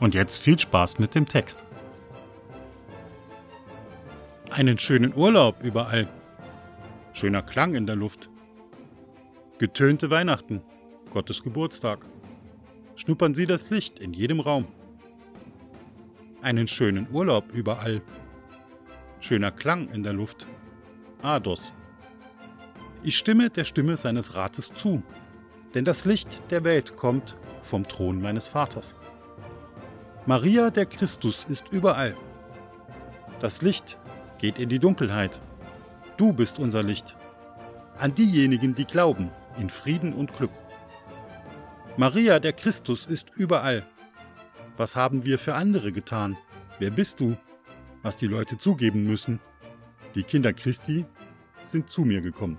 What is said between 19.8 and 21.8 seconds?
in der Luft. Ados.